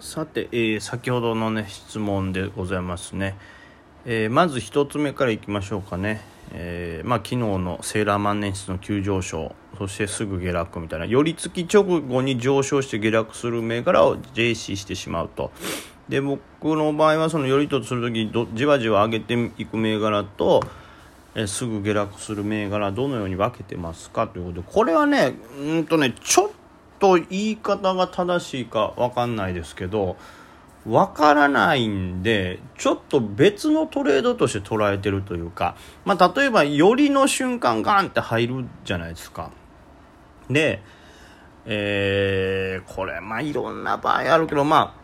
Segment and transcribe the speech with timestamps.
[0.00, 3.34] さて、えー、先ほどのね質問でございますね、
[4.04, 6.20] えー、まず1つ目からいきましょうかね、
[6.52, 15.50] えー、まあ、昨日のセーラー万年筆の急上昇そしてすぐ下落みたいな寄り付き直後に上昇して下落する銘柄を JC してしまうと。
[16.08, 20.62] で僕の場合はその寄りとする時どじわじわ上げていく銘柄と
[21.34, 26.50] えすぐ下落する銘柄どのように分けてますかということでこれはねうんとねちょっ
[26.98, 30.16] と言い方が正しいか分かんないですけど
[30.86, 39.50] 分からないんでちょっと別のトレードとして捉えてるというか、まあ、例えば寄りの瞬間ガンって入るじゃないですか。
[40.48, 40.80] で、
[41.64, 44.94] えー、これまあいろんな場合あるけどま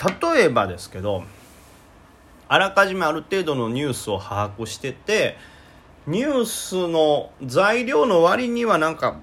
[0.00, 1.22] あ例えばですけど
[2.48, 5.36] あらかじめある程度のニュースを把握してて
[6.08, 9.20] ニュースの材料の割にはなんか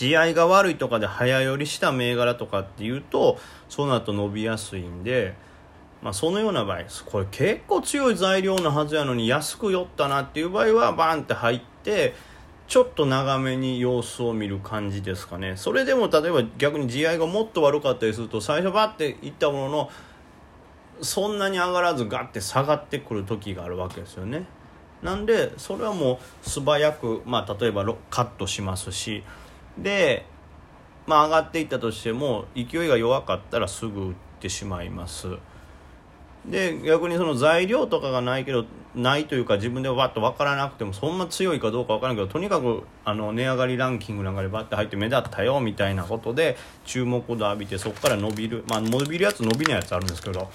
[0.00, 5.34] 地合いが悪いとかで早寄りした銘柄とかっていうとその後伸びやすいんで、
[6.00, 12.14] まあ、そのような場合これ結構強い材料のはずやのに安く寄ったなっていう場合はバンって入って
[12.66, 15.58] ちょっと長めに様子を見る感じですかね。
[15.58, 19.90] それでも例えば逆に地合いがもっと悪かったりすると最初バッていったものの
[21.02, 24.46] そんなに上がらずガッて下がってくる時があるわけですよね。
[25.02, 29.24] なんでそれはもう素早く、まあ、例えばカットしますし
[29.78, 30.26] で、
[31.06, 35.28] まあ、上がっていったとしても勢いが弱かったらすぐ打ってしまいます
[36.46, 50.50] で逆にその材料とかがないけどないというか自分でわっと分からなくてもそんな強いかどうか分からないけどとにかくあの値上がりランキングなんかでバッて入って目立ったよみたいなことで注目度浴びてそこから伸びるまあ伸びるやつ伸びないやつあるんですけど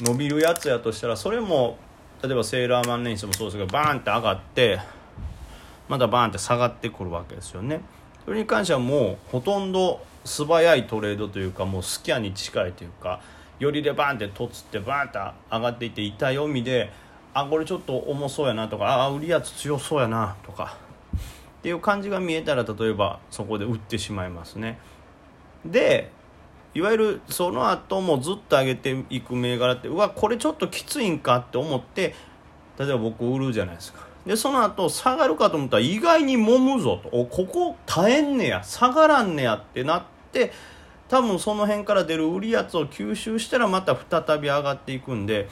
[0.00, 1.78] 伸びるやつやとしたらそれも
[2.22, 4.78] 例えばセーラー万年筆もそうですけどバーンって上がって
[5.88, 7.80] またバーンって下がってくるわけですよね。
[8.24, 13.20] それに関してはもうほとんど素早いトレードというかもうスキャンに近いというか
[13.58, 15.18] よりでバーンってとつってバーンって
[15.50, 16.90] 上がっていって痛い読みで
[17.34, 20.76] あこれちょっと重そうやなとかああ売りやつ強そうやなとか
[21.60, 24.78] っていう感じが見えたら例えばそこで売ってしまいますね。
[25.64, 26.10] で
[26.72, 32.14] いわゆるその後もずっと上げていく銘柄ってうわこれちょっときついんかって思って
[32.78, 34.09] 例えば僕売るじゃないですか。
[34.26, 37.10] でその後下がるかと思ったら意外に揉むぞと。
[37.10, 38.62] ここ耐えんねや。
[38.62, 40.52] 下がらんねやってなって
[41.08, 45.48] 多分その辺から出る売りやつを吸収したらまた再び上がっていくんで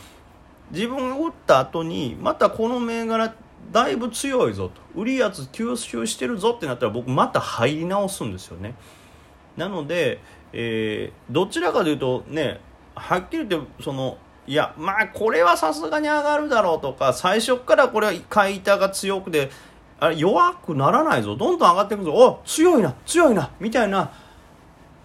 [0.70, 3.34] 自分が打った後にまたこの銘柄
[3.72, 4.80] だいぶ強いぞと。
[4.94, 8.74] 売りやつ吸収してるぞってなったら僕また入り直すんですよね。
[9.56, 10.20] なので、
[10.52, 12.60] えー、どちらかというとね
[12.94, 14.18] はっきり言ってその
[14.48, 19.50] いやまあこれはさすがに上がるだろうとか最初からこれは買い板が強くて
[20.00, 21.36] あれ弱くならないぞ。
[21.36, 22.12] どんどん上がっていくぞ。
[22.14, 24.10] お強いな強いなみたいな、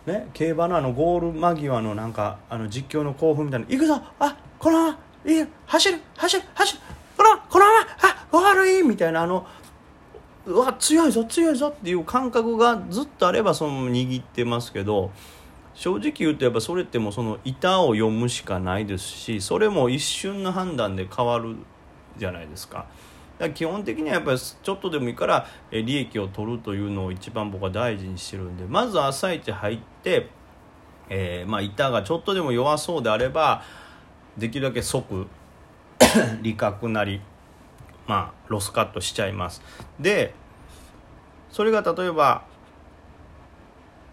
[0.05, 4.01] ね、競馬のあのゴール間際のなんかあの実況の興奮みたいな「行くぞ。
[4.19, 4.97] あこのまま。
[5.25, 6.81] いい走る走る走る。
[7.17, 7.87] このこのまま。
[8.01, 9.45] あ悪い!」みたいなあの
[10.45, 15.11] うわ強いぞ強いぞっていう感覚がずっとあればその握ってますけど。
[15.73, 21.55] 正直言うとやっぱそれってもうその板を読むしかないですしそれも一瞬の判断で変わる
[22.17, 22.85] じゃないですか。
[23.39, 30.29] だから基本的にはやっぱりちょっとでもいいから利益を取るというのを一番僕は大事にしてるんでまず朝一入って、
[31.09, 33.63] えー、まあ板がちょっとでも弱そうであれば
[34.37, 35.27] できるだけ即
[36.43, 37.21] 利確なり
[38.07, 39.63] まあロスカットしちゃいます。
[39.99, 40.35] で
[41.49, 42.43] それが例えば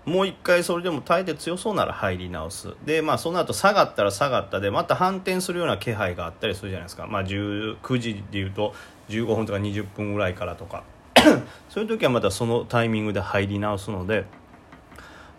[0.05, 8.75] もう一回それでも耐えて強そうなら入り直すでまあその後下がったら下がったでまた反転するような気配があったりするじゃないですかまあ9時でいうと
[9.09, 10.85] 15分とか20分ぐらいからとか
[11.69, 14.25] そういう時はまたそのタイミングで入り直すので、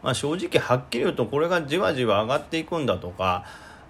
[0.04, 3.46] まあ、正直はっきり言うとこれがじわじわ上がっていくんだとか、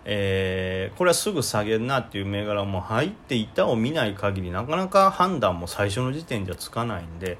[0.05, 7.37] えー、これはすぐ下げるなっていう銘柄も入って板を見ない限りなかなか判断も最初の時点じゃつかないんで。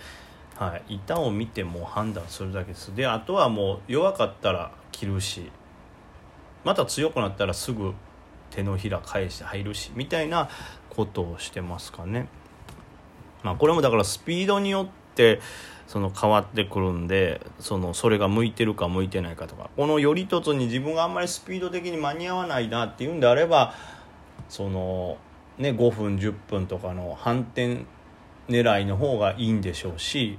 [0.61, 5.49] はい、板を見ても判断するだけですであとはもう弱かったら切るし
[6.63, 7.95] また強くなったらすぐ
[8.51, 10.49] 手のひら返して入るしみたいな
[10.91, 12.27] ことをしてますかね。
[13.41, 15.41] まあ、これもだからスピードによって
[15.87, 23.73] その変わってくるんでそのそれが向いてるか向いてないかとかこのより一つに自分があんまりスピード的に間に合わないなっていうんであれば
[24.47, 25.17] その
[25.57, 27.85] ね5分10分とかの反転
[28.47, 30.37] 狙いの方がいいんでしょうし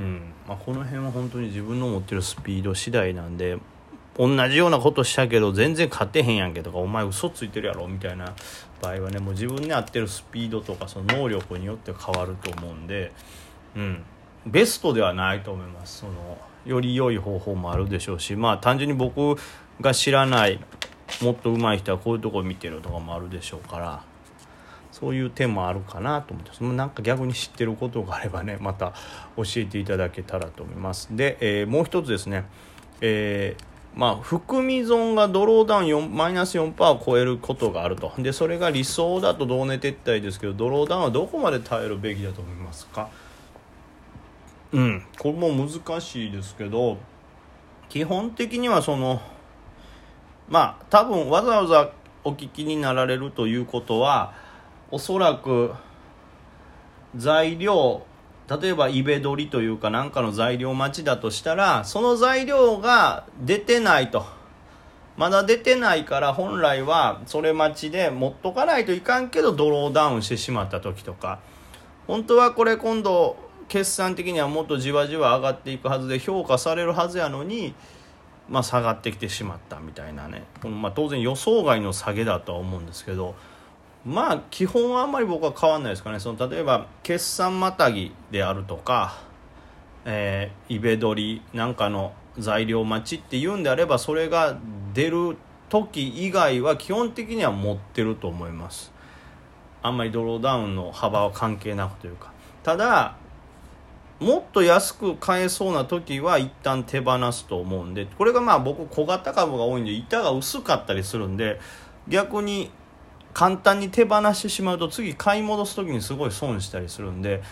[0.00, 0.20] うん。
[0.48, 3.58] まあ、この辺は本当に自分の持ってるスピード次第なんで
[4.16, 8.34] 同じようなことしたけど全然勝てへんやんけとかお前嘘ついてるやろみたいな
[8.80, 13.12] 場合はねもう自分に合ってるスピードとかその能力によって変わると思うんで、
[13.76, 14.02] うん、
[14.46, 15.98] ベストではないと思います。
[16.00, 19.36] そのより良い方法もあるでしょうしまあ単純に僕
[19.80, 20.58] が知らない
[21.20, 24.13] もっと上手い人はこういうとこ見てるとかもあるでしょうから。
[24.94, 28.92] そういう点もあるかなと思ってそのなんか逆に知ってることがあればねまた
[29.36, 31.08] 教えていただけたらと思います。
[31.10, 32.44] で、えー、もう一つですね、
[33.00, 33.64] えー
[33.98, 38.12] まあ、含み損がドローダウン4マイナス4%を超えることがあると。
[38.18, 43.08] でそれが理想だと同値撤退ですけどドローダウンはどこまで耐えるべきだと思いますか？
[44.70, 46.98] うんこれも難しいですけど
[47.88, 49.20] 基本的にはその
[50.48, 51.90] まあ多分わざわざ
[52.24, 54.34] お聞きになられるということは
[54.90, 55.72] おそらく
[57.16, 58.02] 材料
[58.48, 64.26] 例えばイベドリというか何かの材料待ちだとしたらその材料が出てないと。
[65.16, 71.38] まだ出てないから本来はそれ待ちで持っとかないといかんけどドローダウンしてしまった時とか。
[72.06, 73.36] 本当はこれ今度
[73.68, 77.74] 決算的にはもっとじわじわ上がっていくはずで評価されるはずやのに、
[78.50, 83.34] まあ、下がってきてしまったみたいなね、まあ、当然予想外の下げだとは思うんですけど。
[84.04, 86.20] まあ基本はあんまり僕は変わんないですかね。
[86.20, 89.18] その例えば決算またぎであるとか、
[90.04, 94.58] えー、イベドリなんかの材料待ちっていうんであればそれが
[94.92, 95.36] 出る
[95.68, 98.92] 時以外は基本的には持ってると思います。
[99.82, 102.32] あんまりドローダウンの幅は関係なくというか。
[102.62, 103.16] ただ
[104.20, 111.60] もっと安く買えそうな時は一旦手放すと思うんでこれがまあ僕小型株が多いんで板が薄かったりするんで
[112.08, 112.70] 逆に
[113.34, 117.42] 簡単に手放してしまうと次買い戻す時にすごい損したりするんで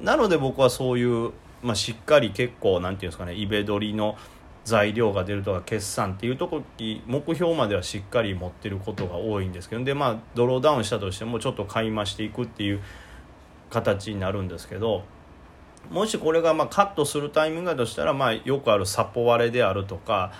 [0.00, 4.16] なので僕はそういう、まあ、しっかり結構何て言うんですかねイベドリの
[4.64, 6.62] 材料が出るとか決算っていうとこ
[7.06, 12.80] 目標まではしっかり持ってることが多いんですけどでまあドローダウンしたとしてもちょっと買い増していくっていう
[13.68, 15.04] 形になるんですけど
[15.90, 20.32] もしこれがまカットするタイミングだとしたらまあよくあるサポ割れであるとか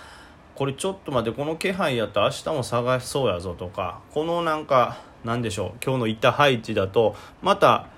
[0.55, 7.89] これちょっと待ってこの気配やったら明日も探しそうやぞとかこのなんかなんでしょう今日の板配置だとまた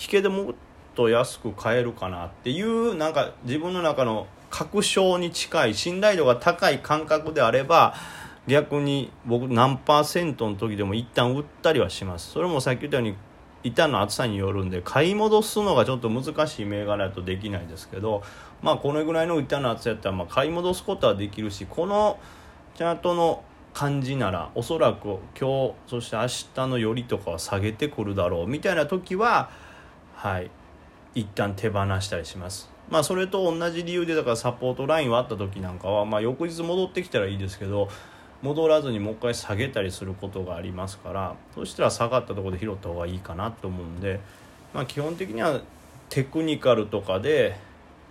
[0.00, 0.54] 引けでもっ
[0.94, 7.94] と安く買えるかなっていうなんか自分の中の確証に近い信頼度が高い感覚であれば
[8.46, 12.30] 逆に僕何パーセントの時でも一旦売ったりはします。
[12.30, 13.16] それもさっき言ったように
[13.66, 18.22] 板の厚さによるんで買い戻すのがちょっと難しい銘柄だとできないですけど
[18.62, 22.18] まあこのぐらいの板の厚さやったらま買い戻すことはできるしこの
[22.76, 23.42] チャートの
[23.74, 29.50] 感じならおそらく今日そして明日の寄りとかは下げてくるだろうみたいな時は
[30.14, 30.50] はい
[31.14, 32.70] 一旦手放したりします。
[32.88, 37.88] まあそれと同じ理由でだからサポートラインはあった時なんかはまあ翌日戻ってきたらいいですけど
[38.42, 44.20] 戻らずにもう一回下げたりすることがありますからそしたら下がったところで拾った方がいいかなと思うんで、
[44.74, 45.60] まあ、基本的には
[46.08, 47.56] テクニカルとかで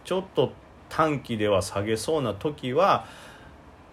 [0.03, 0.51] ちょっと
[0.89, 3.05] 短期では下げそうな時は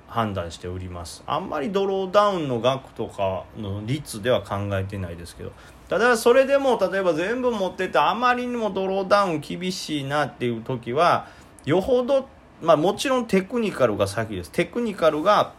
[0.08, 1.22] 判断して売ります。
[1.26, 5.52] あんまりドローダウンの額とかの率では考えてないですけど
[5.88, 11.28] ただそれでも例えば全部持っててあまりにもドローダウン厳しいなっていう時は
[11.64, 12.28] よほど
[12.60, 14.50] まあもちろんテクニカルが先です。
[14.50, 15.54] テクニカルが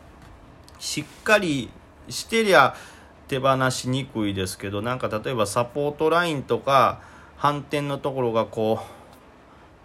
[0.83, 1.69] しっかり
[2.09, 2.75] してりゃ
[3.29, 6.99] 手放しにくいですけどなんか例えばサポートラインとか
[7.37, 8.81] 反転のところがこ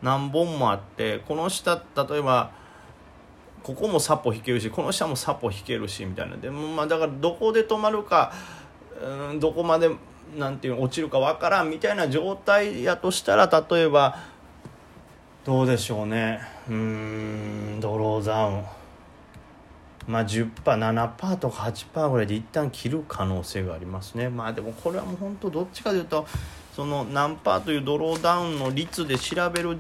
[0.03, 2.51] う何本もあってこの下例えば
[3.63, 6.37] ここもサポ引けるしこの下もサポ引けるしみたいな。
[6.37, 8.33] でもまあだからどこで止まるか
[9.01, 9.89] うんどこまで
[10.37, 14.19] なんていう落ちるかわからんみたいな状態やとしたら例えば
[15.45, 16.41] どうでしょうね。
[16.69, 18.78] うんドローダウン。
[20.09, 24.31] まあ 10%7% とか8%ぐらいで一旦切る可能性がありますね。
[24.31, 26.27] まあでもこれはもう本当どっちかというと
[26.75, 29.77] その何パというドローダウンの率で調べる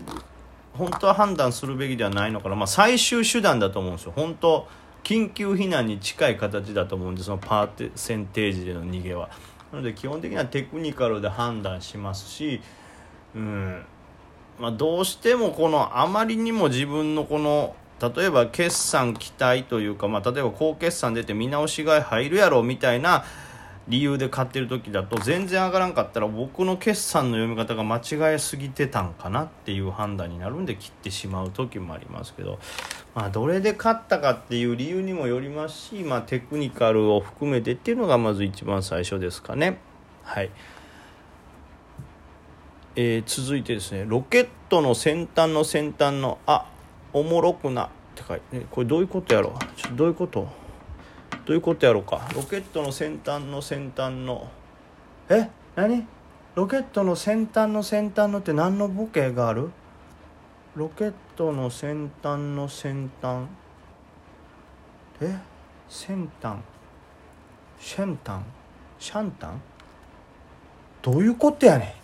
[0.74, 4.12] 本当は判断するべきではないのかな、まあ、最終手段だと思うんですよ。
[4.14, 4.68] 本当
[5.02, 9.30] 緊急避難に近い形だと思うんでそのパーセンテージでの逃げは。
[9.72, 12.60] なので基本的にはテクニカルで判断しますし
[13.34, 13.82] うん。
[14.58, 23.24] まあ、どうしてもこのあまりにも自分のこの例えば決算期待というか、まあ、例えば高決算出て見直しが入るやろみたいな
[23.88, 32.58] 理由で買ってる時だと全然上がらんかったら僕の決算の読み方が間違えすぎてたんかなっていう判断になるんで切ってしまう時もありますけど、
[33.14, 39.78] まあ、どれで買ったかっていう理由にもよりますし、まあ、テクニカルを含めてっていうのがまず一番最初ですかね。
[40.22, 40.50] はい
[42.96, 46.66] えー、続いてですねロケットの先端の先端のあ
[47.12, 49.80] おもろくなって書いて、これどういうことやろう？
[49.80, 50.48] ちょどういうこと？
[51.44, 52.28] どういうことやろうか？
[52.34, 54.48] ロケットの先端の先端の。
[55.28, 55.48] え？
[55.76, 56.06] 何？
[56.54, 59.70] ロケットの先端の先端のって何のボケがある？
[60.74, 63.46] ロケットの先端の先端。
[65.20, 65.38] え？
[65.88, 66.62] センタン
[67.80, 68.44] シェンタン
[68.98, 69.62] シャンタン？
[71.00, 71.94] どういうことやね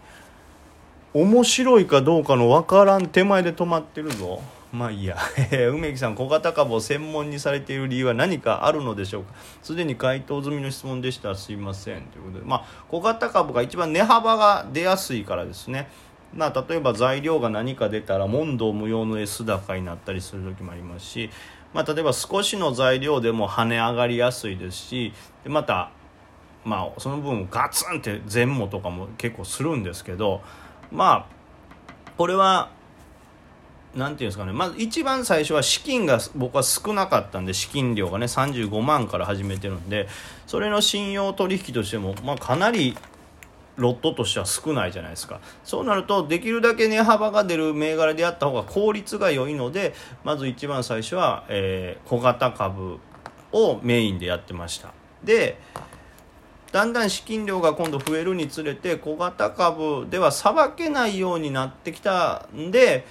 [1.15, 1.21] ん。
[1.21, 4.41] 面白いかどうかの分からん手前で止まってるぞ。
[4.75, 5.17] まあいいや。
[5.71, 9.33] 梅木さん小型株を専門にされている理由は何かあるのでしょうか？
[9.63, 11.35] すでに回答済みの質問でした。
[11.37, 12.03] すいません。
[12.03, 12.45] ということで。
[12.45, 15.89] まあ小型株が一番値幅が出やすいからですね。
[16.35, 21.31] まあ、例えば材料が何か出たら問答無用の S 高になったりする時もありますし、
[21.73, 25.13] まあ、例えば少しの材料でも跳ね上がりやすいですし。
[25.45, 25.91] でまた、
[26.65, 30.43] まあ、その分ガツンって前後とかも結構するんですけど。
[30.91, 31.35] まあ
[32.17, 32.71] これは
[33.95, 34.53] なんていうんですかね。
[34.53, 40.09] まず一番最初は資金が僕は少なかったんで資金量がね35万から始めてるんで
[40.47, 42.97] それの信用取引としても、まあ、かなり
[43.77, 45.41] ロットとしては少ないじゃないですか。
[45.65, 52.99] そうなるとできるだけ値幅が出る銘柄であった方が効率が良いのでまず一番最初は、えー、小型株
[53.53, 54.93] をメインでやってました。
[55.23, 55.59] で
[56.73, 63.07] だんだん資金量が今度増えるにつれて小型株ではさばけないようになってきたんで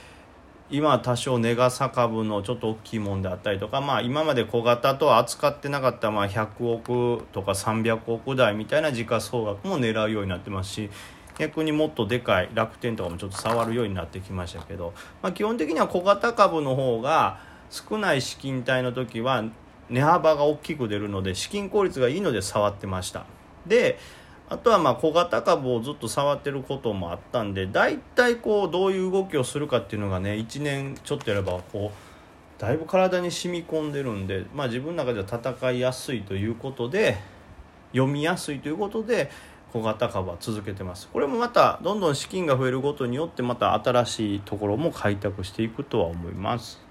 [0.70, 10.90] 今は多少値傘株のちょっと大きいもんであったりとか、まあ、今まで小型と扱ってなかったまあ100億とか300億台みたいな時価総額も狙うようになってますし
[11.38, 17.40] 逆にもっとでかい楽天とかもちょっと触るようになってきましたけど、まあ、基本的には小型株の方が
[17.70, 19.44] 少ない資金帯の時は
[19.90, 23.26] 値幅が大きく出るので資金効率がいいので触ってました。
[23.66, 23.98] で
[24.54, 37.18] あとはまあ小型株をずっと触ってることもあったんで大体こうどういう動きをするかっていうのがね1年ちょっとやればこうだいぶ体に染み込んでるんで、まあ、自分の中では戦いやすいということで
[37.94, 39.32] 読みやすいということで
[39.72, 41.10] 小型株は続けてます。
[41.12, 46.83] これもまたどんどん資金が増えることによってまた新しいところも開拓していくとは思います。